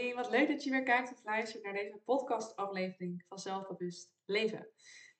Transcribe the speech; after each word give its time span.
Wat 0.00 0.30
leuk 0.30 0.48
dat 0.48 0.64
je 0.64 0.70
weer 0.70 0.82
kijkt 0.82 1.12
of 1.12 1.24
luistert 1.24 1.64
naar 1.64 1.72
deze 1.72 2.00
podcastaflevering 2.04 3.24
van 3.28 3.38
Zelfbewust 3.38 4.12
Leven. 4.24 4.68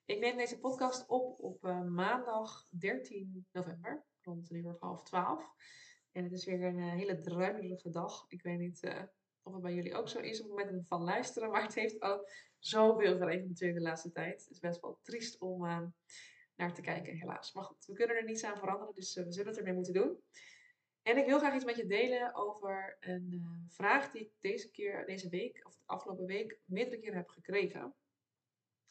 Ik 0.04 0.18
neem 0.18 0.36
deze 0.36 0.58
podcast 0.58 1.08
op 1.08 1.40
op 1.40 1.64
uh, 1.64 1.82
maandag 1.82 2.66
13 2.70 3.46
november, 3.52 4.04
rond 4.22 4.50
een 4.50 4.56
uur 4.56 4.68
of 4.68 4.80
half 4.80 5.02
twaalf. 5.02 5.54
En 6.12 6.24
het 6.24 6.32
is 6.32 6.44
weer 6.44 6.62
een 6.62 6.78
uh, 6.78 6.92
hele 6.92 7.20
druilerige 7.20 7.90
dag. 7.90 8.24
Ik 8.28 8.42
weet 8.42 8.58
niet 8.58 8.82
uh, 8.82 9.02
of 9.42 9.52
het 9.52 9.62
bij 9.62 9.74
jullie 9.74 9.94
ook 9.94 10.08
zo 10.08 10.18
is 10.18 10.42
op 10.42 10.48
het 10.48 10.58
moment 10.58 10.86
van 10.88 11.02
luisteren, 11.02 11.50
maar 11.50 11.62
het 11.62 11.74
heeft 11.74 12.00
al 12.00 12.28
zoveel 12.58 13.16
geregend 13.16 13.48
natuurlijk 13.48 13.78
de 13.78 13.84
laatste 13.84 14.10
tijd. 14.10 14.40
Het 14.40 14.50
is 14.50 14.58
best 14.58 14.80
wel 14.80 14.98
triest 15.02 15.40
om 15.40 15.60
naar 16.56 16.74
te 16.74 16.80
kijken, 16.80 17.16
helaas. 17.16 17.52
Maar 17.52 17.64
goed, 17.64 17.86
we 17.86 17.92
kunnen 17.92 18.16
er 18.16 18.24
niets 18.24 18.44
aan 18.44 18.58
veranderen, 18.58 18.94
dus 18.94 19.14
we 19.14 19.32
zullen 19.32 19.48
het 19.48 19.58
ermee 19.58 19.74
moeten 19.74 19.94
doen. 19.94 20.22
En 21.02 21.16
ik 21.16 21.26
wil 21.26 21.38
graag 21.38 21.54
iets 21.54 21.64
met 21.64 21.76
je 21.76 21.86
delen 21.86 22.34
over 22.34 22.96
een 23.00 23.28
uh, 23.32 23.46
vraag 23.68 24.10
die 24.10 24.20
ik 24.20 24.32
deze 24.40 24.70
keer, 24.70 25.06
deze 25.06 25.28
week, 25.28 25.66
of 25.66 25.76
de 25.76 25.86
afgelopen 25.86 26.26
week, 26.26 26.58
meerdere 26.64 27.00
keren 27.00 27.16
heb 27.16 27.28
gekregen. 27.28 27.94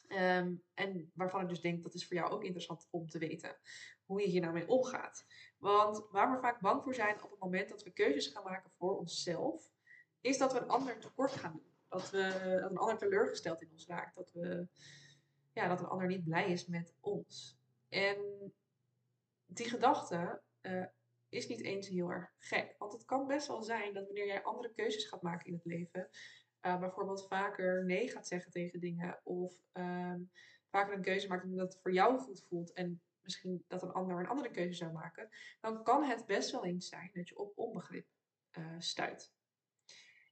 Um, 0.08 0.62
en 0.74 1.10
waarvan 1.14 1.40
ik 1.40 1.48
dus 1.48 1.60
denk 1.60 1.82
dat 1.82 1.94
is 1.94 2.06
voor 2.06 2.16
jou 2.16 2.30
ook 2.30 2.44
interessant 2.44 2.88
om 2.90 3.08
te 3.08 3.18
weten 3.18 3.56
hoe 4.04 4.20
je 4.20 4.26
hier 4.26 4.40
nou 4.40 4.52
mee 4.52 4.68
omgaat. 4.68 5.24
Want 5.58 6.06
waar 6.10 6.30
we 6.30 6.40
vaak 6.40 6.60
bang 6.60 6.82
voor 6.82 6.94
zijn 6.94 7.22
op 7.22 7.30
het 7.30 7.40
moment 7.40 7.68
dat 7.68 7.82
we 7.82 7.90
keuzes 7.90 8.26
gaan 8.26 8.44
maken 8.44 8.70
voor 8.70 8.98
onszelf, 8.98 9.72
is 10.20 10.38
dat 10.38 10.52
we 10.52 10.58
een 10.58 10.68
ander 10.68 10.98
tekort 10.98 11.32
gaan 11.32 11.52
doen. 11.52 11.74
Dat, 11.88 12.10
we, 12.10 12.58
dat 12.60 12.70
een 12.70 12.76
ander 12.76 12.98
teleurgesteld 12.98 13.62
in 13.62 13.70
ons 13.72 13.86
raakt. 13.86 14.14
Dat, 14.14 14.32
we, 14.32 14.68
ja, 15.52 15.68
dat 15.68 15.80
een 15.80 15.86
ander 15.86 16.06
niet 16.06 16.24
blij 16.24 16.50
is 16.50 16.66
met 16.66 16.94
ons. 17.00 17.58
En 17.88 18.52
die 19.46 19.68
gedachte 19.68 20.42
uh, 20.62 20.84
is 21.30 21.46
niet 21.46 21.62
eens 21.62 21.88
heel 21.88 22.10
erg 22.10 22.32
gek. 22.38 22.74
Want 22.78 22.92
het 22.92 23.04
kan 23.04 23.26
best 23.26 23.46
wel 23.46 23.62
zijn 23.62 23.94
dat 23.94 24.06
wanneer 24.06 24.26
jij 24.26 24.42
andere 24.42 24.72
keuzes 24.74 25.04
gaat 25.04 25.22
maken 25.22 25.46
in 25.46 25.54
het 25.54 25.64
leven, 25.64 26.08
uh, 26.66 26.78
bijvoorbeeld 26.78 27.26
vaker 27.28 27.84
nee 27.84 28.08
gaat 28.08 28.26
zeggen 28.26 28.50
tegen 28.50 28.80
dingen, 28.80 29.20
of 29.24 29.54
um, 29.72 30.30
vaker 30.70 30.94
een 30.94 31.02
keuze 31.02 31.28
maakt 31.28 31.44
omdat 31.44 31.72
het 31.72 31.82
voor 31.82 31.92
jou 31.92 32.18
goed 32.18 32.44
voelt 32.48 32.72
en 32.72 33.02
misschien 33.20 33.64
dat 33.68 33.82
een 33.82 33.92
ander 33.92 34.18
een 34.18 34.26
andere 34.26 34.50
keuze 34.50 34.74
zou 34.74 34.92
maken, 34.92 35.28
dan 35.60 35.82
kan 35.82 36.04
het 36.04 36.26
best 36.26 36.50
wel 36.50 36.64
eens 36.64 36.88
zijn 36.88 37.10
dat 37.12 37.28
je 37.28 37.38
op 37.38 37.58
onbegrip 37.58 38.06
uh, 38.58 38.74
stuit. 38.78 39.32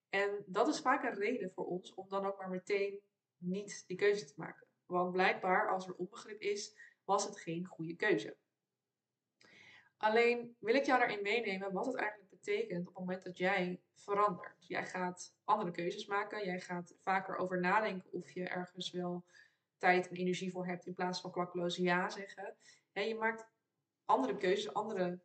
En 0.09 0.45
dat 0.47 0.69
is 0.69 0.81
vaak 0.81 1.05
een 1.05 1.19
reden 1.19 1.53
voor 1.53 1.67
ons 1.67 1.95
om 1.95 2.09
dan 2.09 2.27
ook 2.27 2.39
maar 2.39 2.51
meteen 2.51 3.01
niet 3.37 3.85
die 3.87 3.97
keuze 3.97 4.25
te 4.25 4.35
maken. 4.37 4.67
Want 4.87 5.13
blijkbaar, 5.13 5.71
als 5.71 5.87
er 5.87 5.95
onbegrip 5.95 6.41
is, 6.41 6.79
was 7.05 7.25
het 7.25 7.41
geen 7.41 7.65
goede 7.67 7.97
keuze. 7.97 8.37
Alleen 9.99 10.57
wil 10.59 10.75
ik 10.75 10.85
jou 10.85 10.99
daarin 10.99 11.23
meenemen 11.23 11.73
wat 11.73 11.87
het 11.87 11.97
eigenlijk 11.97 12.31
betekent 12.31 12.81
op 12.81 12.87
het 12.87 12.99
moment 12.99 13.23
dat 13.23 13.39
jij 13.39 13.81
verandert. 13.95 14.67
Jij 14.67 14.87
gaat 14.87 15.35
andere 15.45 15.71
keuzes 15.71 16.07
maken. 16.07 16.45
Jij 16.45 16.61
gaat 16.61 16.95
vaker 17.03 17.37
over 17.37 17.61
nadenken 17.61 18.13
of 18.13 18.31
je 18.31 18.49
ergens 18.49 18.91
wel 18.91 19.25
tijd 19.79 20.09
en 20.09 20.17
energie 20.17 20.51
voor 20.53 20.67
hebt 20.67 20.87
in 20.87 20.95
plaats 20.95 21.21
van 21.21 21.31
klakkeloos 21.31 21.77
ja 21.77 22.11
zeggen. 22.11 22.57
En 22.93 23.09
je 23.09 23.15
maakt 23.15 23.47
andere 24.05 24.37
keuzes, 24.37 24.73
andere, 24.73 25.21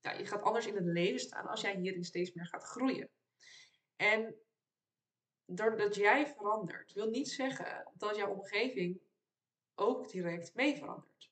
ja, 0.00 0.12
je 0.12 0.26
gaat 0.26 0.42
anders 0.42 0.66
in 0.66 0.74
het 0.74 0.84
leven 0.84 1.20
staan 1.20 1.46
als 1.46 1.60
jij 1.60 1.76
hierin 1.76 2.04
steeds 2.04 2.32
meer 2.32 2.46
gaat 2.46 2.64
groeien. 2.64 3.10
En 3.96 4.34
doordat 5.44 5.94
jij 5.94 6.26
verandert, 6.26 6.92
wil 6.92 7.08
niet 7.08 7.30
zeggen 7.30 7.90
dat 7.94 8.16
jouw 8.16 8.30
omgeving 8.32 9.00
ook 9.74 10.10
direct 10.10 10.54
mee 10.54 10.76
verandert. 10.76 11.31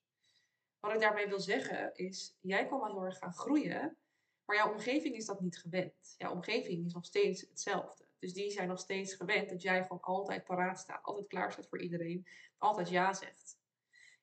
Wat 0.80 0.92
ik 0.92 1.00
daarmee 1.00 1.28
wil 1.28 1.40
zeggen 1.40 1.94
is, 1.94 2.36
jij 2.40 2.66
kan 2.66 2.80
wel 2.80 2.92
heel 2.92 3.04
erg 3.04 3.18
gaan 3.18 3.32
groeien, 3.32 3.96
maar 4.44 4.56
jouw 4.56 4.72
omgeving 4.72 5.16
is 5.16 5.26
dat 5.26 5.40
niet 5.40 5.58
gewend. 5.58 6.14
Jouw 6.18 6.32
omgeving 6.32 6.86
is 6.86 6.92
nog 6.92 7.04
steeds 7.04 7.40
hetzelfde. 7.40 8.04
Dus 8.18 8.32
die 8.32 8.50
zijn 8.50 8.68
nog 8.68 8.78
steeds 8.78 9.14
gewend 9.14 9.48
dat 9.48 9.62
jij 9.62 9.82
gewoon 9.82 10.00
altijd 10.00 10.44
paraat 10.44 10.78
staat, 10.78 11.04
altijd 11.04 11.26
klaar 11.26 11.52
staat 11.52 11.68
voor 11.68 11.80
iedereen, 11.80 12.26
altijd 12.58 12.88
ja 12.88 13.12
zegt. 13.12 13.58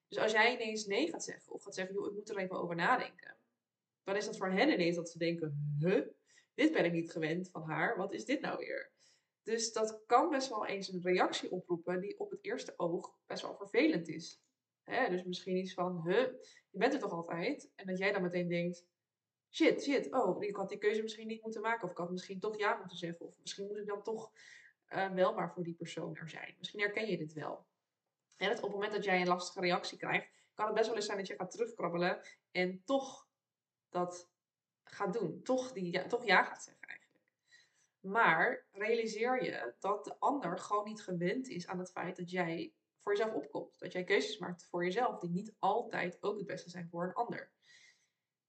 Dus 0.07 0.17
als 0.17 0.31
jij 0.31 0.53
ineens 0.53 0.85
nee 0.85 1.09
gaat 1.09 1.23
zeggen, 1.23 1.53
of 1.53 1.63
gaat 1.63 1.75
zeggen, 1.75 1.95
joh, 1.95 2.07
ik 2.07 2.13
moet 2.13 2.29
er 2.29 2.37
even 2.37 2.61
over 2.61 2.75
nadenken, 2.75 3.35
dan 4.03 4.15
is 4.15 4.25
dat 4.25 4.37
voor 4.37 4.51
hen 4.51 4.69
ineens 4.69 4.95
dat 4.95 5.09
ze 5.09 5.17
denken, 5.17 5.75
huh, 5.79 6.07
dit 6.53 6.71
ben 6.71 6.85
ik 6.85 6.93
niet 6.93 7.11
gewend 7.11 7.49
van 7.49 7.63
haar, 7.63 7.97
wat 7.97 8.13
is 8.13 8.25
dit 8.25 8.41
nou 8.41 8.57
weer? 8.57 8.91
Dus 9.43 9.73
dat 9.73 10.01
kan 10.05 10.29
best 10.29 10.49
wel 10.49 10.65
eens 10.65 10.93
een 10.93 11.01
reactie 11.03 11.51
oproepen 11.51 12.01
die 12.01 12.19
op 12.19 12.31
het 12.31 12.39
eerste 12.45 12.73
oog 12.77 13.15
best 13.25 13.41
wel 13.41 13.55
vervelend 13.55 14.07
is. 14.07 14.41
Hè? 14.89 15.09
Dus 15.09 15.23
misschien 15.23 15.57
iets 15.57 15.73
van, 15.73 16.01
huh, 16.05 16.27
je 16.69 16.77
bent 16.77 16.93
er 16.93 16.99
toch 16.99 17.11
altijd? 17.11 17.71
En 17.75 17.87
dat 17.87 17.97
jij 17.97 18.11
dan 18.11 18.21
meteen 18.21 18.47
denkt, 18.47 18.85
shit, 19.49 19.83
shit, 19.83 20.13
oh, 20.13 20.43
ik 20.43 20.55
had 20.55 20.69
die 20.69 20.77
keuze 20.77 21.01
misschien 21.01 21.27
niet 21.27 21.41
moeten 21.41 21.61
maken. 21.61 21.83
Of 21.83 21.91
ik 21.91 21.97
had 21.97 22.11
misschien 22.11 22.39
toch 22.39 22.57
ja 22.57 22.77
moeten 22.77 22.97
zeggen. 22.97 23.25
Of 23.25 23.37
misschien 23.39 23.67
moet 23.67 23.77
ik 23.77 23.87
dan 23.87 24.03
toch 24.03 24.31
uh, 24.89 25.11
wel 25.11 25.33
maar 25.33 25.51
voor 25.53 25.63
die 25.63 25.75
persoon 25.75 26.15
er 26.15 26.29
zijn. 26.29 26.55
Misschien 26.57 26.79
herken 26.79 27.07
je 27.07 27.17
dit 27.17 27.33
wel. 27.33 27.65
En 28.37 28.55
op 28.55 28.61
het 28.61 28.71
moment 28.71 28.91
dat 28.91 29.03
jij 29.03 29.21
een 29.21 29.27
lastige 29.27 29.59
reactie 29.59 29.97
krijgt, 29.97 30.29
kan 30.53 30.65
het 30.65 30.75
best 30.75 30.87
wel 30.87 30.95
eens 30.95 31.05
zijn 31.05 31.17
dat 31.17 31.27
je 31.27 31.35
gaat 31.35 31.51
terugkrabbelen 31.51 32.21
en 32.51 32.81
toch 32.85 33.27
dat 33.89 34.29
gaat 34.83 35.13
doen. 35.13 35.41
Toch, 35.43 35.71
die, 35.71 35.91
ja, 35.91 36.07
toch 36.07 36.25
ja 36.25 36.43
gaat 36.43 36.63
zeggen 36.63 36.87
eigenlijk. 36.87 37.23
Maar 37.99 38.65
realiseer 38.71 39.43
je 39.43 39.73
dat 39.79 40.03
de 40.03 40.19
ander 40.19 40.59
gewoon 40.59 40.85
niet 40.85 41.03
gewend 41.03 41.47
is 41.47 41.67
aan 41.67 41.79
het 41.79 41.91
feit 41.91 42.15
dat 42.15 42.31
jij 42.31 42.73
voor 43.07 43.15
jezelf 43.15 43.35
opkomt. 43.35 43.79
Dat 43.79 43.91
jij 43.91 44.03
keuzes 44.03 44.37
maakt 44.37 44.65
voor 44.65 44.83
jezelf 44.83 45.19
die 45.19 45.29
niet 45.29 45.55
altijd 45.59 46.23
ook 46.23 46.37
het 46.37 46.47
beste 46.47 46.69
zijn 46.69 46.89
voor 46.89 47.03
een 47.03 47.13
ander. 47.13 47.51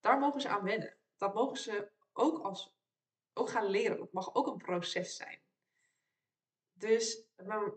Daar 0.00 0.18
mogen 0.18 0.40
ze 0.40 0.48
aan 0.48 0.62
wennen. 0.62 0.96
Dat 1.16 1.34
mogen 1.34 1.56
ze 1.56 1.90
ook, 2.12 2.38
als, 2.38 2.76
ook 3.32 3.48
gaan 3.48 3.66
leren. 3.66 3.98
Dat 3.98 4.12
mag 4.12 4.34
ook 4.34 4.46
een 4.46 4.56
proces 4.56 5.16
zijn. 5.16 5.42
Dus 6.72 7.26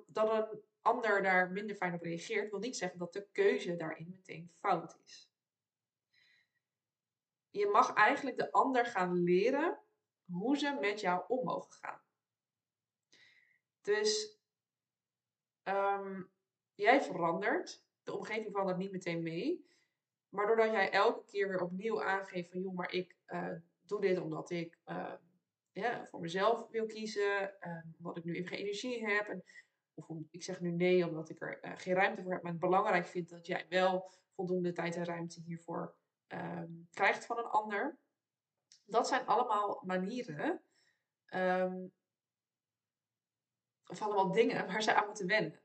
dat 0.08 0.32
een 0.32 0.62
ander 0.82 1.24
daar 1.24 1.52
minder 1.52 1.76
fijn 1.76 1.94
op 1.94 2.02
reageert, 2.02 2.50
wil 2.50 2.60
niet 2.60 2.78
zeggen 2.78 3.00
dat 3.00 3.14
de 3.14 3.28
keuze 3.32 3.76
daarin 3.76 4.10
meteen 4.10 4.52
fout 4.60 4.98
is. 5.04 5.32
Je 7.50 7.68
mag 7.68 7.94
eigenlijk 7.94 8.38
de 8.38 8.52
ander 8.52 8.86
gaan 8.86 9.14
leren 9.14 9.80
hoe 10.26 10.58
ze 10.58 10.78
met 10.80 11.00
jou 11.00 11.24
om 11.28 11.44
mogen 11.44 11.72
gaan. 11.72 12.02
Dus 13.82 14.40
um, 15.64 16.32
jij 16.82 17.02
verandert, 17.02 17.86
de 18.04 18.14
omgeving 18.14 18.52
verandert 18.52 18.78
niet 18.78 18.92
meteen 18.92 19.24
mee. 19.24 19.70
Maar 20.30 20.48
doordat 20.48 20.72
jij 20.72 20.92
elke 20.92 21.26
keer 21.26 21.48
weer 21.48 21.62
opnieuw 21.62 22.04
aangeeft 22.04 22.52
van 22.52 22.62
joh, 22.62 22.76
maar 22.76 22.94
ik 22.94 23.16
uh, 23.28 23.54
doe 23.82 24.02
dit 24.02 24.20
omdat 24.20 24.50
ik 24.50 24.78
ja, 25.72 26.06
voor 26.06 26.20
mezelf 26.20 26.68
wil 26.70 26.86
kiezen, 26.86 27.56
uh, 27.60 27.84
omdat 27.98 28.18
ik 28.18 28.24
nu 28.24 28.36
even 28.36 28.48
geen 28.48 28.60
energie 28.60 29.06
heb. 29.06 29.28
En, 29.28 29.44
of 29.94 30.08
ik 30.30 30.44
zeg 30.44 30.60
nu 30.60 30.72
nee 30.72 31.08
omdat 31.08 31.30
ik 31.30 31.42
er 31.42 31.60
eh, 31.60 31.72
geen 31.76 31.94
ruimte 31.94 32.22
voor 32.22 32.34
heb, 32.34 32.42
maar 32.42 32.52
het 32.52 32.62
belangrijk 32.62 33.06
vind 33.06 33.30
dat 33.30 33.46
jij 33.46 33.66
wel 33.70 34.12
voldoende 34.36 34.72
tijd 34.72 34.96
en 34.96 35.06
ruimte 35.06 35.42
hiervoor 35.42 35.96
ehm, 36.28 36.72
krijgt 36.90 37.26
van 37.26 37.38
een 37.38 37.46
ander. 37.46 37.98
Dat 38.86 39.08
zijn 39.08 39.26
allemaal 39.26 39.82
manieren, 39.86 40.64
um, 41.34 41.94
of 43.86 44.02
allemaal 44.02 44.32
dingen 44.32 44.66
waar 44.68 44.84
ze 44.84 44.94
aan 44.94 45.06
moeten 45.06 45.28
wennen. 45.28 45.61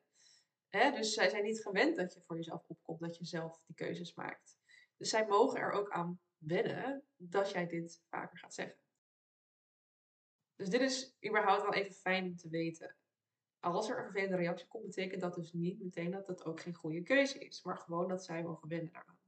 Hè? 0.77 0.91
Dus 0.91 1.15
zij 1.15 1.29
zijn 1.29 1.45
niet 1.45 1.63
gewend 1.63 1.97
dat 1.97 2.15
je 2.15 2.21
voor 2.21 2.37
jezelf 2.37 2.65
opkomt, 2.67 3.01
dat 3.01 3.17
je 3.17 3.25
zelf 3.25 3.63
die 3.67 3.75
keuzes 3.75 4.15
maakt. 4.15 4.59
Dus 4.97 5.09
zij 5.09 5.27
mogen 5.27 5.61
er 5.61 5.71
ook 5.71 5.91
aan 5.91 6.21
wennen 6.39 7.03
dat 7.17 7.51
jij 7.51 7.67
dit 7.67 8.03
vaker 8.09 8.39
gaat 8.39 8.55
zeggen. 8.55 8.79
Dus 10.57 10.69
dit 10.69 10.81
is 10.81 11.17
überhaupt 11.27 11.63
wel 11.63 11.75
even 11.75 11.93
fijn 11.93 12.25
om 12.25 12.37
te 12.37 12.49
weten. 12.49 12.97
Als 13.61 13.89
er 13.89 13.99
een 13.99 14.05
vervelende 14.05 14.37
reactie 14.37 14.67
komt, 14.67 14.85
betekent 14.85 15.21
dat 15.21 15.35
dus 15.35 15.53
niet 15.53 15.83
meteen 15.83 16.11
dat 16.11 16.27
het 16.27 16.45
ook 16.45 16.61
geen 16.61 16.75
goede 16.75 17.03
keuze 17.03 17.39
is. 17.39 17.63
Maar 17.63 17.77
gewoon 17.77 18.09
dat 18.09 18.25
zij 18.25 18.43
mogen 18.43 18.69
wennen 18.69 18.93
daaraan. 18.93 19.19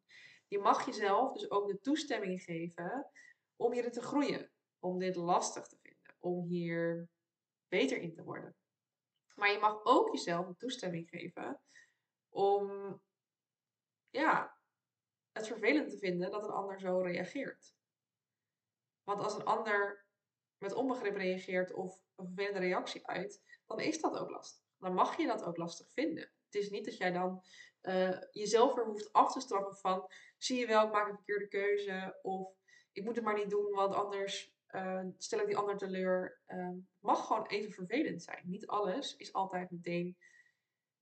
Je 0.49 0.59
mag 0.59 0.87
jezelf 0.87 1.33
dus 1.33 1.51
ook 1.51 1.69
de 1.69 1.81
toestemming 1.81 2.43
geven 2.43 3.11
om 3.57 3.73
hierin 3.73 3.91
te 3.91 4.03
groeien. 4.03 4.51
Om 4.79 4.99
dit 4.99 5.17
lastig 5.17 5.67
te 5.67 5.77
vinden. 5.83 6.15
Om 6.19 6.47
hier 6.47 7.09
beter 7.69 7.99
in 7.99 8.13
te 8.13 8.23
worden. 8.25 8.57
Maar 9.39 9.53
je 9.53 9.59
mag 9.59 9.85
ook 9.85 10.13
jezelf 10.13 10.57
toestemming 10.57 11.09
geven 11.09 11.61
om 12.29 12.71
ja, 14.11 14.59
het 15.33 15.47
vervelend 15.47 15.91
te 15.91 15.99
vinden 15.99 16.31
dat 16.31 16.45
een 16.45 16.51
ander 16.51 16.81
zo 16.81 17.01
reageert. 17.01 17.75
Want 19.05 19.21
als 19.21 19.35
een 19.35 19.45
ander 19.45 20.07
met 20.59 20.73
onbegrip 20.73 21.17
reageert 21.17 21.73
of 21.73 22.05
een 22.17 22.27
vervelende 22.27 22.59
reactie 22.59 23.07
uit, 23.07 23.43
dan 23.67 23.81
is 23.81 24.01
dat 24.01 24.19
ook 24.19 24.31
lastig. 24.31 24.65
Dan 24.79 24.95
mag 24.95 25.17
je 25.17 25.27
dat 25.27 25.45
ook 25.45 25.57
lastig 25.57 25.93
vinden. 25.93 26.33
Het 26.45 26.55
is 26.55 26.71
niet 26.71 26.85
dat 26.85 26.97
jij 26.97 27.13
dan 27.13 27.43
uh, 27.83 28.21
jezelf 28.31 28.77
er 28.77 28.85
hoeft 28.85 29.13
af 29.13 29.33
te 29.33 29.41
straffen 29.41 29.77
van, 29.77 30.11
zie 30.39 30.59
je 30.59 30.67
wel, 30.67 30.87
ik 30.87 30.93
maak 30.93 31.09
een 31.09 31.15
verkeerde 31.15 31.49
keuze 31.49 32.19
of 32.23 32.57
ik 32.93 33.05
moet 33.05 33.17
het 33.17 33.25
maar 33.25 33.39
niet 33.39 33.51
doen, 33.51 33.71
want 33.71 33.95
anders 33.95 34.58
uh, 34.71 35.05
stel 35.19 35.41
ik 35.41 35.47
die 35.47 35.57
ander 35.57 35.77
teleur. 35.77 36.41
Uh, 36.47 36.71
mag 36.99 37.27
gewoon 37.27 37.47
even 37.47 37.73
vervelend 37.73 38.23
zijn. 38.23 38.43
Niet 38.45 38.67
alles 38.67 39.17
is 39.17 39.33
altijd 39.33 39.71
meteen 39.71 40.17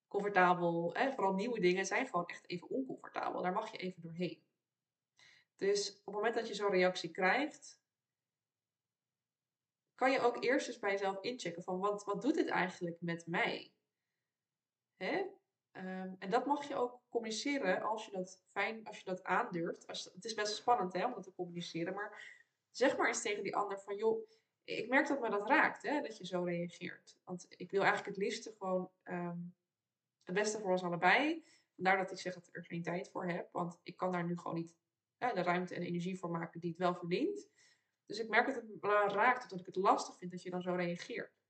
comfortabel. 0.08 0.94
Hè? 0.94 1.12
Vooral 1.12 1.34
nieuwe 1.34 1.60
dingen 1.60 1.86
zijn 1.86 2.06
gewoon 2.06 2.26
echt 2.26 2.50
even 2.50 2.68
oncomfortabel. 2.68 3.42
Daar 3.42 3.52
mag 3.52 3.72
je 3.72 3.78
even 3.78 4.02
doorheen. 4.02 4.44
Dus 5.56 5.90
op 5.90 6.04
het 6.04 6.14
moment 6.14 6.34
dat 6.34 6.48
je 6.48 6.54
zo'n 6.54 6.70
reactie 6.70 7.10
krijgt, 7.10 7.80
kan 9.94 10.10
je 10.10 10.20
ook 10.20 10.44
eerst 10.44 10.68
eens 10.68 10.78
bij 10.78 10.90
jezelf 10.90 11.20
inchecken 11.20 11.62
van 11.62 11.78
wat, 11.78 12.04
wat 12.04 12.22
doet 12.22 12.34
dit 12.34 12.48
eigenlijk 12.48 12.96
met 13.00 13.26
mij? 13.26 13.72
Hè? 14.96 15.24
Ehm, 15.70 16.14
en 16.18 16.30
dat 16.30 16.46
mag 16.46 16.68
je 16.68 16.74
ook 16.74 17.00
communiceren 17.08 17.82
als 17.82 18.04
je 18.04 18.10
dat 18.10 18.42
fijn, 18.52 18.86
als 18.86 18.98
je 18.98 19.04
dat 19.04 19.24
aandurft. 19.24 19.86
Als, 19.86 20.04
het 20.04 20.24
is 20.24 20.34
best 20.34 20.54
spannend 20.54 20.92
hè, 20.92 21.04
om 21.04 21.12
dat 21.14 21.22
te 21.22 21.34
communiceren, 21.34 21.94
maar 21.94 22.35
zeg 22.76 22.96
maar 22.96 23.08
eens 23.08 23.22
tegen 23.22 23.42
die 23.42 23.56
ander 23.56 23.80
van 23.80 23.96
joh, 23.96 24.28
ik 24.64 24.88
merk 24.88 25.08
dat 25.08 25.20
me 25.20 25.30
dat 25.30 25.48
raakt, 25.48 25.82
hè, 25.82 26.00
dat 26.00 26.16
je 26.16 26.26
zo 26.26 26.42
reageert. 26.42 27.16
Want 27.24 27.46
ik 27.48 27.70
wil 27.70 27.82
eigenlijk 27.82 28.16
het 28.16 28.24
liefste 28.24 28.54
gewoon 28.58 28.90
ehm, 29.02 29.38
het 30.22 30.34
beste 30.34 30.58
voor 30.58 30.70
ons 30.70 30.82
allebei. 30.82 31.44
Vandaar 31.74 31.96
dat 31.96 32.10
ik 32.10 32.18
zeg 32.18 32.34
dat 32.34 32.46
ik 32.46 32.56
er 32.56 32.64
geen 32.64 32.82
tijd 32.82 33.10
voor 33.10 33.26
heb, 33.26 33.48
want 33.52 33.80
ik 33.82 33.96
kan 33.96 34.12
daar 34.12 34.24
nu 34.24 34.38
gewoon 34.38 34.56
niet 34.56 34.76
de 35.18 35.42
ruimte 35.42 35.74
en 35.74 35.82
energie 35.82 36.18
voor 36.18 36.30
maken 36.30 36.60
die 36.60 36.70
het 36.70 36.78
wel 36.78 36.94
verdient. 36.94 37.48
Dus 38.06 38.18
ik 38.18 38.28
merk 38.28 38.46
dat 38.46 38.54
het 38.54 38.68
me 38.68 39.08
raakt, 39.08 39.50
dat 39.50 39.60
ik 39.60 39.66
het 39.66 39.76
lastig 39.76 40.16
vind 40.18 40.30
dat 40.30 40.42
je 40.42 40.50
dan 40.50 40.62
zo 40.62 40.74
reageert. 40.74 41.44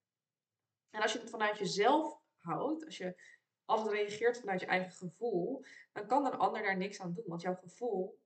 En 0.90 1.02
als 1.02 1.12
je 1.12 1.19
het 1.19 1.31
vanuit 1.31 1.58
jezelf 1.58 2.20
houdt, 2.37 2.84
als 2.84 2.96
je 2.96 3.23
altijd 3.64 3.94
reageert 3.94 4.38
vanuit 4.38 4.61
je 4.61 4.67
eigen 4.67 4.93
gevoel, 4.93 5.64
dan 5.93 6.06
kan 6.06 6.26
een 6.26 6.38
ander 6.38 6.62
daar 6.62 6.76
niks 6.76 7.00
aan 7.00 7.12
doen. 7.14 7.25
Want 7.26 7.43
jouw 7.43 7.55
gevoel, 7.55 8.19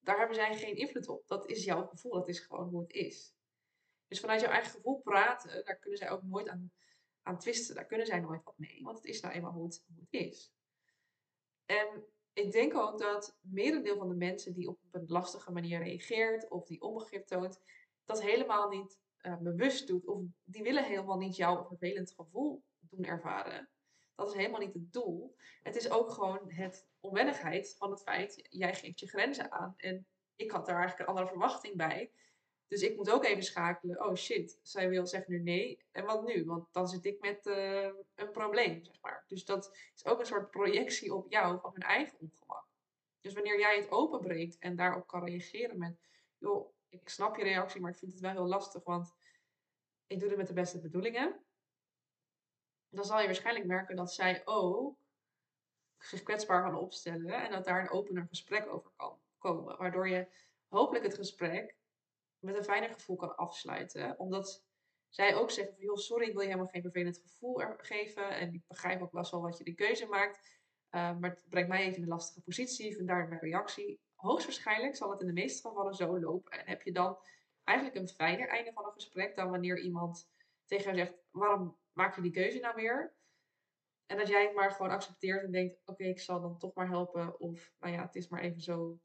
daar 0.00 0.18
hebben 0.18 0.36
zij 0.36 0.56
geen 0.56 0.76
invloed 0.76 1.08
op. 1.08 1.26
Dat 1.26 1.48
is 1.48 1.64
jouw 1.64 1.86
gevoel, 1.86 2.12
dat 2.12 2.28
is 2.28 2.38
gewoon 2.38 2.68
hoe 2.68 2.80
het 2.80 2.92
is. 2.92 3.34
Dus 4.08 4.20
vanuit 4.20 4.40
jouw 4.40 4.50
eigen 4.50 4.70
gevoel 4.70 5.00
praten, 5.00 5.64
daar 5.64 5.78
kunnen 5.78 5.98
zij 5.98 6.10
ook 6.10 6.22
nooit 6.22 6.48
aan, 6.48 6.72
aan 7.22 7.38
twisten. 7.38 7.74
Daar 7.74 7.86
kunnen 7.86 8.06
zij 8.06 8.20
nooit 8.20 8.44
wat 8.44 8.58
mee. 8.58 8.82
Want 8.82 8.96
het 8.96 9.06
is 9.06 9.20
nou 9.20 9.34
eenmaal 9.34 9.52
hoe 9.52 9.64
het, 9.64 9.84
hoe 9.86 10.06
het 10.10 10.20
is. 10.20 10.52
En 11.66 12.04
ik 12.32 12.52
denk 12.52 12.76
ook 12.76 12.98
dat 12.98 13.38
merendeel 13.40 13.96
van 13.96 14.08
de 14.08 14.14
mensen 14.14 14.54
die 14.54 14.68
op 14.68 14.78
een 14.90 15.04
lastige 15.06 15.52
manier 15.52 15.82
reageert 15.82 16.48
of 16.48 16.66
die 16.66 16.80
onbegrip 16.80 17.26
toont, 17.26 17.60
dat 18.04 18.22
helemaal 18.22 18.68
niet 18.68 18.98
uh, 19.22 19.38
bewust 19.38 19.86
doet. 19.86 20.06
Of 20.06 20.22
die 20.44 20.62
willen 20.62 20.84
helemaal 20.84 21.18
niet 21.18 21.36
jouw 21.36 21.66
vervelend 21.66 22.12
gevoel 22.12 22.62
doen 22.78 23.04
ervaren. 23.04 23.68
Dat 24.20 24.28
is 24.28 24.36
helemaal 24.36 24.60
niet 24.60 24.74
het 24.74 24.92
doel. 24.92 25.36
Het 25.62 25.76
is 25.76 25.90
ook 25.90 26.10
gewoon 26.10 26.50
het 26.50 26.88
onwennigheid 27.00 27.74
van 27.78 27.90
het 27.90 28.02
feit, 28.02 28.48
jij 28.50 28.74
geeft 28.74 29.00
je 29.00 29.08
grenzen 29.08 29.52
aan. 29.52 29.74
En 29.76 30.06
ik 30.36 30.50
had 30.50 30.66
daar 30.66 30.78
eigenlijk 30.78 31.08
een 31.08 31.14
andere 31.14 31.26
verwachting 31.26 31.76
bij. 31.76 32.12
Dus 32.68 32.82
ik 32.82 32.96
moet 32.96 33.10
ook 33.10 33.24
even 33.24 33.42
schakelen. 33.42 34.04
Oh 34.04 34.14
shit, 34.14 34.58
zij 34.62 34.88
wil 34.88 35.06
zeggen 35.06 35.32
nu 35.32 35.42
nee. 35.42 35.84
En 35.92 36.04
wat 36.04 36.24
nu? 36.24 36.44
Want 36.44 36.72
dan 36.72 36.88
zit 36.88 37.04
ik 37.04 37.20
met 37.20 37.46
uh, 37.46 37.90
een 38.14 38.30
probleem, 38.32 38.84
zeg 38.84 39.00
maar. 39.00 39.24
Dus 39.26 39.44
dat 39.44 39.76
is 39.94 40.04
ook 40.04 40.20
een 40.20 40.26
soort 40.26 40.50
projectie 40.50 41.14
op 41.14 41.30
jou 41.30 41.60
van 41.60 41.72
hun 41.72 41.82
eigen 41.82 42.18
ongemak. 42.20 42.66
Dus 43.20 43.32
wanneer 43.32 43.58
jij 43.58 43.76
het 43.76 43.90
openbreekt 43.90 44.58
en 44.58 44.76
daarop 44.76 45.06
kan 45.06 45.24
reageren 45.24 45.78
met... 45.78 46.00
joh, 46.38 46.74
ik 46.88 47.08
snap 47.08 47.36
je 47.36 47.42
reactie, 47.42 47.80
maar 47.80 47.90
ik 47.90 47.98
vind 47.98 48.12
het 48.12 48.20
wel 48.20 48.30
heel 48.30 48.46
lastig, 48.46 48.84
want 48.84 49.14
ik 50.06 50.18
doe 50.18 50.28
het 50.28 50.38
met 50.38 50.46
de 50.46 50.52
beste 50.52 50.80
bedoelingen. 50.80 51.44
Dan 52.90 53.04
zal 53.04 53.20
je 53.20 53.26
waarschijnlijk 53.26 53.66
merken 53.66 53.96
dat 53.96 54.12
zij 54.12 54.42
ook 54.44 54.98
zich 55.98 56.22
kwetsbaar 56.22 56.62
gaan 56.62 56.78
opstellen 56.78 57.42
en 57.42 57.50
dat 57.50 57.64
daar 57.64 57.80
een 57.80 57.90
opener 57.90 58.26
gesprek 58.28 58.72
over 58.72 58.90
kan 58.96 59.18
komen. 59.38 59.76
Waardoor 59.76 60.08
je 60.08 60.26
hopelijk 60.68 61.04
het 61.04 61.14
gesprek 61.14 61.76
met 62.38 62.56
een 62.56 62.64
fijner 62.64 62.90
gevoel 62.90 63.16
kan 63.16 63.36
afsluiten. 63.36 64.18
Omdat 64.18 64.64
zij 65.08 65.34
ook 65.34 65.50
zeggen 65.50 65.74
van, 65.74 65.84
joh, 65.84 65.96
sorry, 65.96 66.26
ik 66.26 66.32
wil 66.32 66.40
je 66.40 66.46
helemaal 66.46 66.70
geen 66.70 66.82
vervelend 66.82 67.18
gevoel 67.18 67.62
geven. 67.76 68.30
En 68.30 68.54
ik 68.54 68.66
begrijp 68.66 69.02
ook 69.02 69.10
best 69.10 69.30
wel 69.30 69.40
wat 69.40 69.58
je 69.58 69.64
de 69.64 69.74
keuze 69.74 70.06
maakt. 70.06 70.58
Uh, 70.90 71.18
maar 71.18 71.30
het 71.30 71.44
brengt 71.48 71.68
mij 71.68 71.80
even 71.80 71.96
in 71.96 72.02
een 72.02 72.08
lastige 72.08 72.40
positie. 72.40 72.96
Vandaar 72.96 73.28
mijn 73.28 73.40
reactie. 73.40 74.00
Hoogstwaarschijnlijk 74.14 74.96
zal 74.96 75.10
het 75.10 75.20
in 75.20 75.26
de 75.26 75.32
meeste 75.32 75.68
gevallen 75.68 75.94
zo 75.94 76.20
lopen. 76.20 76.52
En 76.52 76.68
heb 76.68 76.82
je 76.82 76.92
dan 76.92 77.18
eigenlijk 77.64 77.98
een 77.98 78.08
fijner 78.08 78.48
einde 78.48 78.72
van 78.72 78.84
een 78.84 78.92
gesprek 78.92 79.36
dan 79.36 79.50
wanneer 79.50 79.78
iemand 79.78 80.28
tegen 80.66 80.84
jou 80.84 80.96
zegt: 80.96 81.14
waarom 81.30 81.76
maak 82.00 82.14
je 82.14 82.22
die 82.22 82.30
keuze 82.30 82.58
nou 82.58 82.74
weer? 82.74 83.14
En 84.06 84.16
dat 84.16 84.28
jij 84.28 84.42
het 84.42 84.54
maar 84.54 84.70
gewoon 84.70 84.90
accepteert 84.90 85.42
en 85.42 85.50
denkt: 85.50 85.82
oké, 85.84 86.04
ik 86.04 86.20
zal 86.20 86.40
dan 86.40 86.58
toch 86.58 86.74
maar 86.74 86.88
helpen. 86.88 87.40
Of 87.40 87.72
nou 87.78 87.92
ja, 87.92 88.02
het 88.02 88.16
is 88.16 88.28
maar 88.28 88.40
even 88.40 88.60
zo. 88.60 89.00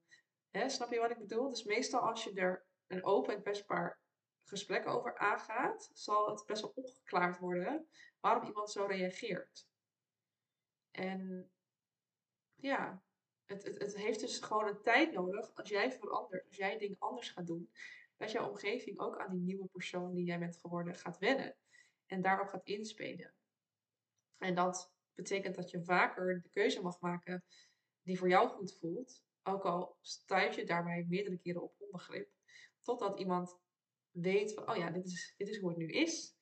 Hè, 0.49 0.69
snap 0.69 0.91
je 0.91 0.99
wat 0.99 1.11
ik 1.11 1.17
bedoel? 1.17 1.49
Dus 1.49 1.63
meestal 1.63 1.99
als 1.99 2.23
je 2.23 2.33
er 2.33 2.65
een 2.87 3.03
open 3.03 3.35
en 3.35 3.41
kwetsbaar 3.41 3.99
gesprek 4.43 4.87
over 4.87 5.17
aangaat, 5.17 5.89
zal 5.93 6.29
het 6.29 6.45
best 6.45 6.61
wel 6.61 6.71
opgeklaard 6.75 7.39
worden 7.39 7.87
waarom 8.19 8.47
iemand 8.47 8.71
zo 8.71 8.85
reageert. 8.85 9.67
En 10.91 11.51
ja, 12.55 13.03
het, 13.45 13.63
het, 13.63 13.81
het 13.81 13.95
heeft 13.95 14.19
dus 14.19 14.39
gewoon 14.39 14.67
een 14.67 14.81
tijd 14.81 15.11
nodig 15.11 15.55
als 15.55 15.69
jij 15.69 15.91
verandert, 15.91 16.47
als 16.47 16.55
jij 16.55 16.77
dingen 16.77 16.99
anders 16.99 17.29
gaat 17.29 17.47
doen, 17.47 17.71
dat 18.17 18.31
jouw 18.31 18.49
omgeving 18.49 18.99
ook 18.99 19.19
aan 19.19 19.31
die 19.31 19.41
nieuwe 19.41 19.67
persoon 19.67 20.13
die 20.13 20.25
jij 20.25 20.39
bent 20.39 20.57
geworden 20.57 20.95
gaat 20.95 21.17
wennen 21.17 21.55
en 22.05 22.21
daarop 22.21 22.47
gaat 22.47 22.65
inspelen. 22.65 23.33
En 24.37 24.55
dat 24.55 24.93
betekent 25.13 25.55
dat 25.55 25.71
je 25.71 25.83
vaker 25.83 26.41
de 26.41 26.49
keuze 26.49 26.81
mag 26.81 26.99
maken 26.99 27.43
die 28.01 28.17
voor 28.17 28.29
jou 28.29 28.49
goed 28.49 28.77
voelt, 28.79 29.23
ook 29.43 29.65
al 29.65 29.97
stuit 30.01 30.55
je 30.55 30.65
daarbij 30.65 31.05
meerdere 31.09 31.37
keren 31.37 31.63
op 31.63 31.75
onbegrip, 31.77 32.29
totdat 32.81 33.19
iemand 33.19 33.59
weet 34.09 34.53
van, 34.53 34.69
oh 34.69 34.75
ja, 34.77 34.89
dit 34.89 35.05
is, 35.05 35.33
dit 35.37 35.47
is 35.47 35.57
hoe 35.57 35.69
het 35.69 35.77
nu 35.77 35.91
is. 35.91 36.33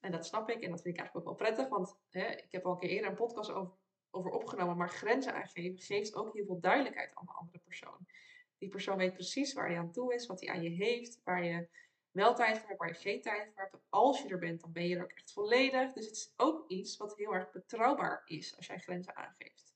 En 0.00 0.12
dat 0.12 0.26
snap 0.26 0.50
ik 0.50 0.62
en 0.62 0.70
dat 0.70 0.82
vind 0.82 0.94
ik 0.94 1.00
eigenlijk 1.00 1.16
ook 1.16 1.38
wel 1.38 1.48
prettig, 1.48 1.68
want 1.68 1.98
hè, 2.08 2.26
ik 2.26 2.52
heb 2.52 2.66
al 2.66 2.72
een 2.72 2.78
keer 2.78 2.90
eerder 2.90 3.10
een 3.10 3.16
podcast 3.16 3.50
over 3.50 3.80
over 4.14 4.30
opgenomen, 4.30 4.76
maar 4.76 4.90
grenzen 4.90 5.34
aangeven 5.34 5.78
geeft 5.78 6.14
ook 6.14 6.34
heel 6.34 6.44
veel 6.44 6.60
duidelijkheid 6.60 7.14
aan 7.14 7.26
de 7.26 7.32
andere 7.32 7.58
persoon. 7.58 8.06
Die 8.58 8.68
persoon 8.68 8.96
weet 8.96 9.12
precies 9.12 9.52
waar 9.52 9.68
hij 9.68 9.78
aan 9.78 9.92
toe 9.92 10.14
is, 10.14 10.26
wat 10.26 10.40
hij 10.40 10.54
aan 10.54 10.62
je 10.62 10.68
heeft, 10.68 11.20
waar 11.24 11.44
je 11.44 11.68
wel 12.12 12.34
tijd 12.34 12.58
voor 12.58 12.68
hebt, 12.68 12.78
waar 12.78 12.88
je 12.88 12.94
geen 12.94 13.22
tijd 13.22 13.52
voor 13.52 13.62
hebt. 13.62 13.76
Als 13.88 14.22
je 14.22 14.28
er 14.28 14.38
bent, 14.38 14.60
dan 14.60 14.72
ben 14.72 14.88
je 14.88 14.96
er 14.96 15.02
ook 15.02 15.12
echt 15.12 15.32
volledig. 15.32 15.92
Dus 15.92 16.06
het 16.06 16.16
is 16.16 16.32
ook 16.36 16.68
iets 16.68 16.96
wat 16.96 17.16
heel 17.16 17.34
erg 17.34 17.50
betrouwbaar 17.50 18.22
is 18.24 18.56
als 18.56 18.66
jij 18.66 18.78
grenzen 18.78 19.16
aangeeft. 19.16 19.74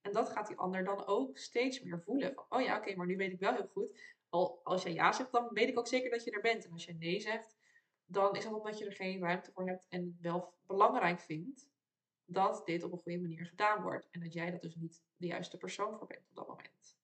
En 0.00 0.12
dat 0.12 0.28
gaat 0.28 0.46
die 0.46 0.56
ander 0.56 0.84
dan 0.84 1.06
ook 1.06 1.38
steeds 1.38 1.82
meer 1.82 2.00
voelen. 2.00 2.34
Van, 2.34 2.44
oh 2.48 2.60
ja, 2.60 2.76
oké, 2.76 2.96
maar 2.96 3.06
nu 3.06 3.16
weet 3.16 3.32
ik 3.32 3.40
wel 3.40 3.54
heel 3.54 3.68
goed. 3.72 4.00
Al, 4.28 4.60
als 4.64 4.82
jij 4.82 4.92
ja 4.92 5.12
zegt, 5.12 5.32
dan 5.32 5.48
weet 5.52 5.68
ik 5.68 5.78
ook 5.78 5.86
zeker 5.86 6.10
dat 6.10 6.24
je 6.24 6.30
er 6.30 6.40
bent. 6.40 6.64
En 6.64 6.72
als 6.72 6.84
je 6.84 6.94
nee 6.94 7.20
zegt, 7.20 7.56
dan 8.04 8.36
is 8.36 8.44
dat 8.44 8.52
omdat 8.52 8.78
je 8.78 8.84
er 8.84 8.92
geen 8.92 9.20
ruimte 9.20 9.52
voor 9.52 9.66
hebt 9.66 9.86
en 9.88 10.18
wel 10.20 10.54
belangrijk 10.66 11.20
vindt 11.20 11.68
dat 12.24 12.66
dit 12.66 12.82
op 12.82 12.92
een 12.92 12.98
goede 12.98 13.20
manier 13.20 13.46
gedaan 13.46 13.82
wordt. 13.82 14.08
En 14.10 14.20
dat 14.20 14.32
jij 14.32 14.50
dat 14.50 14.60
dus 14.60 14.74
niet 14.74 15.02
de 15.16 15.26
juiste 15.26 15.56
persoon 15.56 15.98
voor 15.98 16.06
bent 16.06 16.26
op 16.28 16.36
dat 16.36 16.48
moment. 16.48 16.98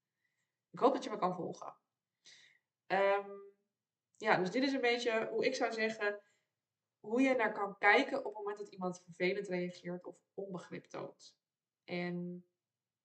Ik 0.70 0.78
hoop 0.78 0.92
dat 0.92 1.04
je 1.04 1.10
me 1.10 1.16
kan 1.16 1.34
volgen. 1.34 1.75
Ehm, 2.87 3.30
ja, 4.25 4.37
dus 4.37 4.50
dit 4.50 4.62
is 4.62 4.73
een 4.73 4.81
beetje 4.81 5.29
hoe 5.31 5.44
ik 5.44 5.55
zou 5.55 5.73
zeggen 5.73 6.21
hoe 7.00 7.21
je 7.21 7.35
naar 7.35 7.53
kan 7.53 7.79
kijken 7.79 8.19
op 8.19 8.25
het 8.25 8.35
moment 8.35 8.59
dat 8.59 8.69
iemand 8.69 9.02
vervelend 9.02 9.49
reageert 9.49 10.07
of 10.07 10.16
onbegrip 10.35 10.85
toont. 10.85 11.37
En 11.85 12.47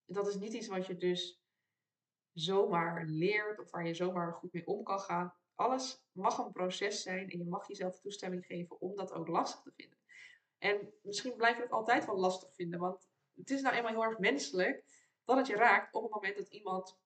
dat 0.05 0.27
is 0.27 0.35
niet 0.35 0.53
iets 0.53 0.67
wat 0.67 0.85
je 0.85 0.97
dus 0.97 1.41
zomaar 2.33 3.05
leert 3.05 3.59
of 3.59 3.71
waar 3.71 3.87
je 3.87 3.93
zomaar 3.93 4.33
goed 4.33 4.53
mee 4.53 4.67
om 4.67 4.83
kan 4.83 4.99
gaan. 4.99 5.33
Alles 5.55 6.03
mag 6.11 6.37
een 6.37 6.51
proces 6.51 7.01
zijn 7.01 7.29
en 7.29 7.37
je 7.37 7.45
mag 7.45 7.67
jezelf 7.67 7.99
toestemming 7.99 8.45
geven 8.45 8.81
om 8.81 8.95
dat 8.95 9.13
ook 9.13 9.27
lastig 9.27 9.61
te 9.61 9.71
vinden. 9.71 9.97
En 10.57 10.93
misschien 11.01 11.35
blijf 11.35 11.55
je 11.55 11.61
het 11.61 11.71
altijd 11.71 12.05
wel 12.05 12.19
lastig 12.19 12.53
vinden, 12.53 12.79
want 12.79 13.09
het 13.35 13.49
is 13.49 13.61
nou 13.61 13.75
eenmaal 13.75 13.91
heel 13.91 14.03
erg 14.03 14.19
menselijk 14.19 14.83
dat 15.25 15.37
het 15.37 15.47
je 15.47 15.55
raakt 15.55 15.93
op 15.93 16.03
het 16.03 16.13
moment 16.13 16.37
dat 16.37 16.47
iemand 16.47 16.97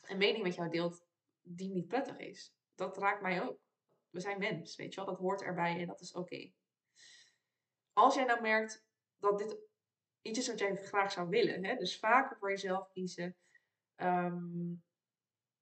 een 0.00 0.18
mening 0.18 0.42
met 0.42 0.54
jou 0.54 0.70
deelt 0.70 1.06
die 1.42 1.70
niet 1.70 1.88
prettig 1.88 2.18
is. 2.18 2.54
Dat 2.80 2.98
raakt 2.98 3.22
mij 3.22 3.42
ook. 3.42 3.58
We 4.10 4.20
zijn 4.20 4.38
mens, 4.38 4.76
weet 4.76 4.94
je 4.94 5.00
wel, 5.00 5.10
dat 5.10 5.18
hoort 5.18 5.42
erbij 5.42 5.80
en 5.80 5.86
dat 5.86 6.00
is 6.00 6.12
oké. 6.12 6.52
Als 7.92 8.14
jij 8.14 8.24
nou 8.24 8.40
merkt 8.40 8.86
dat 9.18 9.38
dit 9.38 9.58
iets 10.22 10.38
is 10.38 10.48
wat 10.48 10.58
jij 10.58 10.76
graag 10.76 11.12
zou 11.12 11.28
willen, 11.28 11.64
hè, 11.64 11.76
dus 11.76 11.98
vaker 11.98 12.36
voor 12.36 12.50
jezelf 12.50 12.88
kiezen, 12.88 13.36
ehm, 13.94 14.72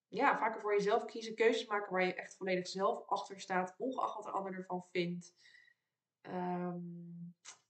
ja, 0.09 0.39
vaker 0.39 0.61
voor 0.61 0.73
jezelf 0.73 1.05
kiezen, 1.05 1.35
keuzes 1.35 1.67
maken 1.67 1.93
waar 1.93 2.05
je 2.05 2.15
echt 2.15 2.37
volledig 2.37 2.69
zelf 2.69 3.07
achter 3.07 3.41
staat, 3.41 3.75
ongeacht 3.79 4.15
wat 4.15 4.25
de 4.25 4.31
ander 4.31 4.55
ervan 4.55 4.87
vindt. 4.91 5.35
Ehm, 6.21 6.81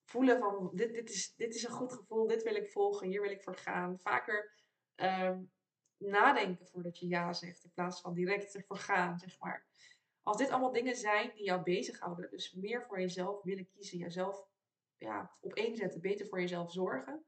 voelen 0.05 0.39
van 0.39 0.71
dit, 0.75 0.95
dit, 0.95 1.11
is, 1.11 1.35
dit 1.35 1.55
is 1.55 1.65
een 1.65 1.71
goed 1.71 1.93
gevoel, 1.93 2.27
dit 2.27 2.43
wil 2.43 2.55
ik 2.55 2.71
volgen, 2.71 3.09
hier 3.09 3.21
wil 3.21 3.31
ik 3.31 3.43
voor 3.43 3.57
gaan. 3.57 3.99
Vaker 3.99 4.53
ehm, 4.95 5.43
nadenken 5.99 6.67
voordat 6.67 6.99
je 6.99 7.07
ja 7.07 7.33
zegt, 7.33 7.65
in 7.65 7.73
plaats 7.75 8.01
van 8.01 8.15
direct 8.15 8.55
ervoor 8.55 8.77
gaan, 8.77 9.19
zeg 9.19 9.39
maar. 9.39 9.67
Als 10.23 10.37
dit 10.37 10.51
allemaal 10.51 10.73
dingen 10.73 10.97
zijn 10.97 11.31
die 11.35 11.45
jou 11.45 11.63
bezighouden, 11.63 12.31
dus 12.31 12.53
meer 12.53 12.85
voor 12.87 13.01
jezelf 13.01 13.43
willen 13.43 13.69
kiezen, 13.69 13.99
jezelf 13.99 14.47
ja, 14.97 15.37
op 15.41 15.55
één 15.55 15.77
zetten, 15.77 16.01
beter 16.01 16.27
voor 16.27 16.41
jezelf 16.41 16.73
zorgen, 16.73 17.27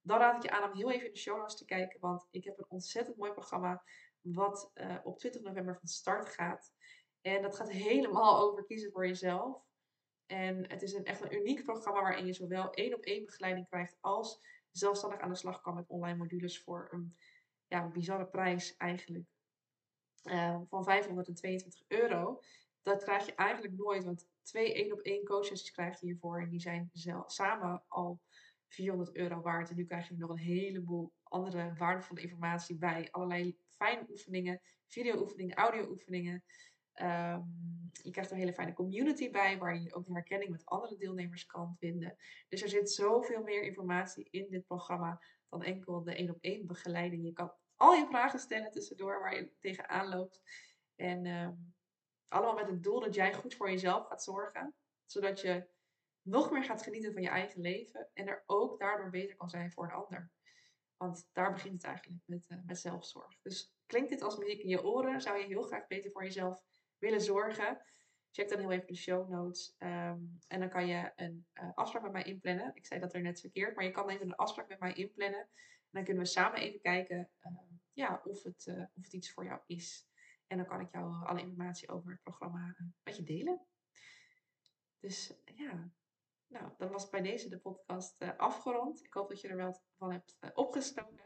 dan 0.00 0.18
raad 0.18 0.36
ik 0.36 0.42
je 0.42 0.56
aan 0.56 0.70
om 0.70 0.76
heel 0.76 0.90
even 0.90 1.06
in 1.06 1.12
de 1.12 1.18
show 1.18 1.38
notes 1.38 1.56
te 1.56 1.64
kijken, 1.64 2.00
want 2.00 2.26
ik 2.30 2.44
heb 2.44 2.58
een 2.58 2.66
ontzettend 2.68 3.16
mooi 3.16 3.32
programma 3.32 3.82
wat 4.20 4.70
uh, 4.74 4.96
op 5.02 5.18
20 5.18 5.42
november 5.42 5.76
van 5.78 5.88
start 5.88 6.28
gaat. 6.28 6.72
En 7.20 7.42
dat 7.42 7.56
gaat 7.56 7.70
helemaal 7.70 8.40
over 8.40 8.64
kiezen 8.64 8.92
voor 8.92 9.06
jezelf. 9.06 9.62
En 10.26 10.70
het 10.70 10.82
is 10.82 10.92
een, 10.92 11.04
echt 11.04 11.20
een 11.20 11.34
uniek 11.34 11.62
programma 11.62 12.02
waarin 12.02 12.26
je 12.26 12.32
zowel 12.32 12.70
één 12.70 12.94
op 12.94 13.04
één 13.04 13.24
begeleiding 13.24 13.68
krijgt 13.68 13.96
als 14.00 14.44
zelfstandig 14.70 15.20
aan 15.20 15.28
de 15.28 15.36
slag 15.36 15.60
kan 15.60 15.74
met 15.74 15.88
online 15.88 16.16
modules 16.16 16.62
voor 16.62 16.88
een 16.90 17.16
ja, 17.72 17.88
bizarre 17.88 18.26
prijs 18.26 18.76
eigenlijk. 18.76 19.24
Uh, 20.24 20.60
van 20.68 20.84
522 20.84 21.82
euro. 21.88 22.40
dat 22.82 23.02
krijg 23.02 23.26
je 23.26 23.34
eigenlijk 23.34 23.74
nooit, 23.76 24.04
want 24.04 24.28
twee 24.42 24.74
één 24.74 24.92
op 24.92 25.00
één 25.00 25.24
coaches 25.24 25.70
krijg 25.70 26.00
je 26.00 26.06
hiervoor. 26.06 26.40
En 26.40 26.48
die 26.48 26.60
zijn 26.60 26.90
samen 27.26 27.84
al 27.88 28.20
400 28.66 29.16
euro 29.16 29.40
waard. 29.40 29.70
En 29.70 29.76
nu 29.76 29.84
krijg 29.84 30.08
je 30.08 30.16
nog 30.16 30.30
een 30.30 30.38
heleboel 30.38 31.12
andere 31.22 31.74
waardevolle 31.74 32.20
informatie 32.20 32.76
bij. 32.76 33.08
Allerlei 33.10 33.56
fijne 33.68 34.06
oefeningen, 34.10 34.60
video-oefeningen, 34.86 35.56
audio-oefeningen. 35.56 36.44
Ehm, 36.92 37.40
je 37.92 38.10
krijgt 38.10 38.30
een 38.30 38.38
hele 38.38 38.54
fijne 38.54 38.72
community 38.72 39.30
bij, 39.30 39.58
waar 39.58 39.80
je 39.80 39.94
ook 39.94 40.04
de 40.04 40.12
herkenning 40.12 40.50
met 40.50 40.64
andere 40.64 40.96
deelnemers 40.96 41.46
kan 41.46 41.76
vinden. 41.78 42.16
Dus 42.48 42.62
er 42.62 42.68
zit 42.68 42.90
zoveel 42.90 43.42
meer 43.42 43.62
informatie 43.62 44.28
in 44.30 44.46
dit 44.50 44.66
programma 44.66 45.22
dan 45.48 45.62
enkel 45.62 46.02
de 46.02 46.14
één 46.14 46.30
op 46.30 46.38
één 46.40 46.66
begeleiding. 46.66 47.24
Je 47.24 47.32
kan 47.32 47.52
al 47.82 47.94
je 47.94 48.06
vragen 48.06 48.38
stellen 48.38 48.70
tussendoor 48.70 49.20
waar 49.20 49.34
je 49.34 49.52
tegenaan 49.60 50.08
loopt. 50.08 50.42
En 50.96 51.26
ehm, 51.26 51.54
allemaal 52.28 52.54
met 52.54 52.68
het 52.68 52.82
doel 52.82 53.00
dat 53.00 53.14
jij 53.14 53.34
goed 53.34 53.54
voor 53.54 53.70
jezelf 53.70 54.06
gaat 54.06 54.22
zorgen. 54.22 54.74
Zodat 55.06 55.40
je 55.40 55.68
nog 56.22 56.50
meer 56.50 56.64
gaat 56.64 56.82
genieten 56.82 57.12
van 57.12 57.22
je 57.22 57.28
eigen 57.28 57.60
leven. 57.60 58.08
En 58.12 58.26
er 58.26 58.42
ook 58.46 58.78
daardoor 58.78 59.10
beter 59.10 59.36
kan 59.36 59.50
zijn 59.50 59.72
voor 59.72 59.84
een 59.84 59.90
ander. 59.90 60.30
Want 60.96 61.28
daar 61.32 61.52
begint 61.52 61.74
het 61.74 61.84
eigenlijk 61.84 62.20
met, 62.24 62.46
uh, 62.48 62.58
met 62.66 62.78
zelfzorg. 62.78 63.38
Dus 63.42 63.74
klinkt 63.86 64.10
dit 64.10 64.22
als 64.22 64.36
muziek 64.36 64.60
in 64.60 64.68
je 64.68 64.84
oren? 64.84 65.20
Zou 65.20 65.38
je 65.38 65.46
heel 65.46 65.62
graag 65.62 65.86
beter 65.86 66.10
voor 66.10 66.22
jezelf 66.22 66.62
willen 66.98 67.20
zorgen? 67.20 67.82
Check 68.30 68.48
dan 68.48 68.58
heel 68.58 68.70
even 68.70 68.86
de 68.86 68.96
show 68.96 69.28
notes. 69.28 69.74
Ehm, 69.78 70.20
en 70.48 70.60
dan 70.60 70.68
kan 70.68 70.86
je 70.86 71.12
een 71.16 71.46
uh, 71.54 71.70
afspraak 71.74 72.02
met 72.02 72.12
mij 72.12 72.22
inplannen. 72.22 72.70
Ik 72.74 72.86
zei 72.86 73.00
dat 73.00 73.14
er 73.14 73.20
net 73.20 73.40
verkeerd, 73.40 73.74
maar 73.74 73.84
je 73.84 73.90
kan 73.90 74.08
even 74.08 74.26
een 74.26 74.36
afspraak 74.36 74.68
met 74.68 74.80
mij 74.80 74.92
inplannen. 74.92 75.48
Dan 75.92 76.04
kunnen 76.04 76.22
we 76.22 76.28
samen 76.28 76.60
even 76.60 76.80
kijken 76.80 77.30
uh, 77.42 77.52
ja, 77.92 78.20
of, 78.24 78.42
het, 78.42 78.66
uh, 78.66 78.80
of 78.94 79.02
het 79.04 79.12
iets 79.12 79.32
voor 79.32 79.44
jou 79.44 79.60
is. 79.66 80.06
En 80.46 80.56
dan 80.56 80.66
kan 80.66 80.80
ik 80.80 80.92
jou 80.92 81.26
alle 81.26 81.40
informatie 81.40 81.88
over 81.88 82.10
het 82.10 82.22
programma 82.22 82.76
met 83.02 83.16
je 83.16 83.22
delen. 83.22 83.66
Dus 84.98 85.34
ja, 85.44 85.92
nou, 86.46 86.72
dan 86.78 86.90
was 86.90 87.08
bij 87.08 87.22
deze 87.22 87.48
de 87.48 87.58
podcast 87.58 88.36
afgerond. 88.36 89.04
Ik 89.04 89.12
hoop 89.12 89.28
dat 89.28 89.40
je 89.40 89.48
er 89.48 89.56
wel 89.56 89.80
van 89.96 90.12
hebt 90.12 90.38
opgestoken. 90.54 91.24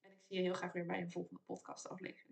En 0.00 0.10
ik 0.10 0.22
zie 0.22 0.36
je 0.36 0.42
heel 0.42 0.54
graag 0.54 0.72
weer 0.72 0.86
bij 0.86 1.00
een 1.00 1.12
volgende 1.12 1.42
podcast 1.46 1.88
aflevering. 1.88 2.31